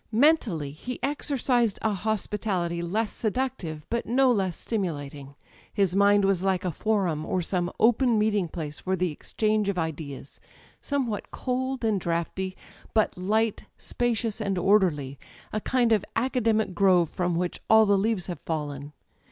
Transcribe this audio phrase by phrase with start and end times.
[0.11, 5.35] Mentally he exercised a hospitality less seductive but no less stimulating.
[5.71, 9.77] His mind was like a forum, or some open meeting place for the exchange of
[9.77, 10.39] ideas:
[10.81, 12.57] somewhat cold and draughty,
[12.95, 15.19] but light, spacious and orderly
[15.53, 18.93] â€" ^a kind of academic grove from which all the leaves have fallen.